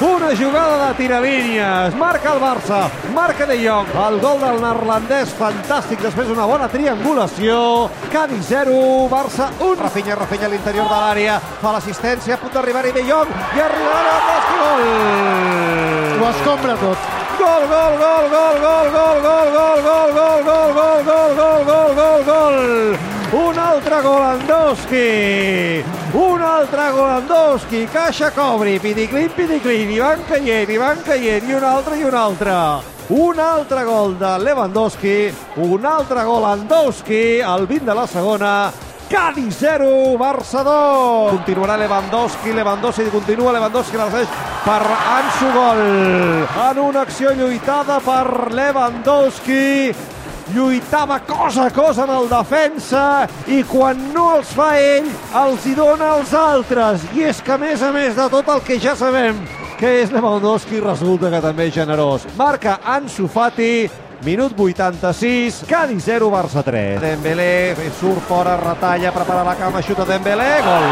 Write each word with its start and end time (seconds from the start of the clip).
Una 0.00 0.36
jugada 0.36 0.88
de 0.88 0.94
tiralínies, 0.94 1.94
marca 1.94 2.32
el 2.32 2.40
Barça, 2.40 2.88
marca 3.14 3.46
de 3.46 3.56
Jong, 3.56 3.86
el 4.08 4.18
gol 4.20 4.40
del 4.40 4.58
neerlandès, 4.60 5.30
fantàstic, 5.38 6.02
després 6.02 6.28
una 6.34 6.46
bona 6.50 6.66
triangulació, 6.68 7.88
Cádiz 8.12 8.48
0, 8.50 8.74
Barça 9.08 9.48
1, 9.60 9.76
Rafinha, 9.80 10.18
Rafinha 10.18 10.50
a 10.50 10.52
l'interior 10.52 10.90
de 10.90 10.98
l'àrea, 10.98 11.38
fa 11.62 11.72
l'assistència, 11.76 12.34
a 12.34 12.42
punt 12.42 12.52
d'arribar-hi 12.56 12.92
de 12.96 13.06
Jong, 13.06 13.30
i 13.54 13.64
arribarà 13.64 14.02
Lewandowski, 14.10 14.60
gol! 14.64 16.20
Ho 16.20 16.30
escombra 16.34 16.76
tot. 16.82 17.10
Gol, 17.38 17.66
gol, 17.70 17.98
gol, 18.02 18.30
gol, 18.34 18.60
gol, 18.66 18.88
gol, 18.98 19.18
gol, 19.24 19.48
gol, 19.54 19.82
gol, 19.84 20.14
gol, 20.14 20.44
gol, 20.44 20.74
gol, 20.74 21.04
gol, 21.04 21.34
gol, 21.38 21.64
gol, 21.70 21.94
gol, 22.02 22.24
gol. 22.28 22.98
Un 23.34 23.58
altre 23.58 24.00
Golandowski. 24.02 25.84
Un 26.14 26.33
altre 26.64 26.90
Golandowski. 26.92 27.86
Caixa 27.92 28.30
cobri, 28.32 28.78
pidiclin, 28.80 29.28
pidiclin. 29.36 29.90
I 29.90 29.98
van 30.00 30.22
caient, 30.28 30.70
i 30.70 30.78
van 30.80 31.02
caient. 31.04 31.44
I 31.44 31.56
un 31.58 31.64
altre, 31.64 31.98
i 31.98 32.04
un 32.04 32.14
altre. 32.14 32.54
Un 33.12 33.38
altre 33.38 33.84
gol 33.84 34.16
de 34.18 34.38
Lewandowski. 34.40 35.16
Un 35.60 35.84
altre 35.84 36.24
Golandowski. 36.24 37.42
Al 37.44 37.66
20 37.66 37.84
de 37.84 37.94
la 37.94 38.06
segona. 38.06 38.72
Cádiz 39.10 39.58
0, 39.60 40.16
Barça 40.16 40.64
2. 40.64 41.36
Continuarà 41.36 41.76
Lewandowski, 41.76 42.54
Lewandowski 42.56 43.10
continua, 43.12 43.52
Lewandowski 43.52 44.00
la 44.00 44.08
segueix 44.08 44.32
per 44.64 44.80
Ansu 44.88 45.50
Gol. 45.52 45.82
En 46.70 46.80
una 46.80 47.02
acció 47.02 47.34
lluitada 47.36 48.00
per 48.00 48.54
Lewandowski, 48.56 49.92
lluitava 50.52 51.20
cosa 51.24 51.66
a 51.66 51.70
cosa 51.70 52.04
en 52.04 52.10
el 52.10 52.28
defensa 52.28 53.26
i 53.48 53.62
quan 53.64 54.00
no 54.12 54.30
els 54.36 54.52
fa 54.54 54.74
ell, 54.78 55.08
els 55.44 55.66
hi 55.66 55.74
dona 55.78 56.14
als 56.18 56.34
altres. 56.36 57.04
I 57.14 57.28
és 57.30 57.42
que, 57.42 57.54
a 57.54 57.58
més 57.58 57.82
a 57.82 57.92
més 57.94 58.16
de 58.16 58.28
tot 58.32 58.48
el 58.52 58.64
que 58.66 58.78
ja 58.82 58.96
sabem 58.98 59.40
que 59.78 59.90
és 60.02 60.12
Lewandowski, 60.14 60.80
resulta 60.80 61.30
que 61.32 61.42
també 61.42 61.68
és 61.68 61.74
generós. 61.74 62.26
Marca 62.38 62.78
Ansu 62.84 63.26
Fati, 63.28 63.88
Minut 64.24 64.54
86, 64.56 65.64
Cádiz 65.68 66.06
0, 66.06 66.30
Barça 66.32 66.62
3. 66.64 67.00
Dembélé 67.02 67.76
surt 67.98 68.24
fora, 68.28 68.56
retalla, 68.56 69.12
prepara 69.12 69.44
la 69.44 69.56
cama, 69.58 69.82
xuta 69.82 70.06
Dembélé, 70.08 70.50
gol! 70.64 70.88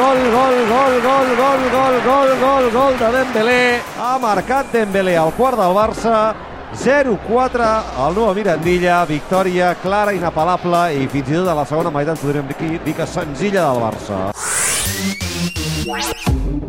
Gol, 0.00 0.20
gol, 0.32 0.56
gol, 0.70 1.00
gol, 1.04 1.32
gol, 1.36 1.64
gol, 1.70 1.96
gol, 2.04 2.36
gol, 2.40 2.70
gol 2.74 2.98
de 2.98 3.10
Dembélé. 3.18 3.64
Ha 4.00 4.14
marcat 4.22 4.72
Dembélé 4.72 5.18
al 5.18 5.34
quart 5.36 5.60
del 5.60 5.76
Barça. 5.76 6.49
0-4 6.74 7.66
al 7.98 8.14
nou 8.14 8.30
Mirandilla, 8.34 9.02
victòria 9.08 9.74
clara, 9.82 10.14
inapel·lable 10.14 10.84
i 10.96 11.08
fins 11.10 11.32
i 11.32 11.38
tot 11.40 11.50
a 11.50 11.56
la 11.58 11.66
segona 11.66 11.90
meitat 11.94 12.20
podríem 12.22 12.50
dir, 12.52 12.76
dir 12.86 12.94
que 12.94 13.06
senzilla 13.10 13.66
del 13.66 13.82
Barça. 13.82 14.20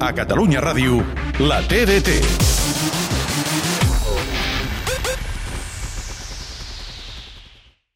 A 0.02 0.14
Catalunya 0.18 0.64
Ràdio, 0.64 1.04
la 1.46 1.62
TDT. 1.62 2.51